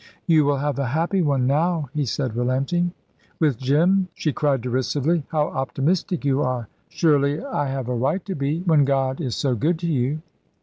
"You 0.25 0.45
will 0.45 0.57
have 0.57 0.79
a 0.79 0.87
happy 0.87 1.21
one 1.21 1.45
now," 1.45 1.87
he 1.93 2.05
said, 2.05 2.35
relenting. 2.35 2.91
"With 3.39 3.59
Jim?" 3.59 4.07
she 4.15 4.33
cried 4.33 4.61
derisively. 4.61 5.23
"How 5.27 5.49
optimistic 5.49 6.25
you 6.25 6.41
are!" 6.41 6.67
"Surely 6.89 7.39
I 7.39 7.67
have 7.67 7.87
a 7.87 7.93
right 7.93 8.25
to 8.25 8.33
be, 8.33 8.61
when 8.61 8.83
God 8.83 9.21
is 9.21 9.35
so 9.35 9.53
good 9.53 9.77
to 9.77 9.87
you." 9.87 10.23